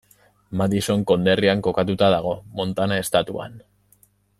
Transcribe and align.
Madison 0.61 1.03
konderrian 1.11 1.61
kokatuta 1.69 2.11
dago, 2.17 2.35
Montana 2.61 3.01
estatuan. 3.07 3.65